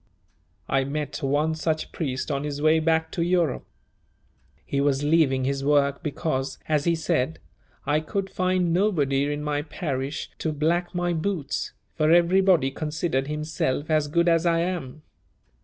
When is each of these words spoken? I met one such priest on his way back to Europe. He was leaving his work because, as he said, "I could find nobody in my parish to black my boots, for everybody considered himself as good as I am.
I 0.67 0.83
met 0.83 1.21
one 1.21 1.53
such 1.53 1.91
priest 1.91 2.31
on 2.31 2.43
his 2.43 2.59
way 2.59 2.79
back 2.79 3.11
to 3.11 3.21
Europe. 3.21 3.67
He 4.65 4.81
was 4.81 5.03
leaving 5.03 5.43
his 5.43 5.63
work 5.63 6.01
because, 6.01 6.57
as 6.67 6.85
he 6.85 6.95
said, 6.95 7.37
"I 7.85 7.99
could 7.99 8.27
find 8.27 8.73
nobody 8.73 9.31
in 9.31 9.43
my 9.43 9.61
parish 9.61 10.31
to 10.39 10.51
black 10.51 10.95
my 10.95 11.13
boots, 11.13 11.73
for 11.93 12.09
everybody 12.09 12.71
considered 12.71 13.27
himself 13.27 13.91
as 13.91 14.07
good 14.07 14.27
as 14.27 14.43
I 14.47 14.61
am. 14.61 15.03